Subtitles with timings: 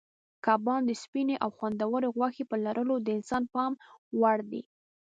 [0.45, 3.71] کبان د سپینې او خوندورې غوښې په لرلو د انسان پام
[4.19, 4.61] وړ دي.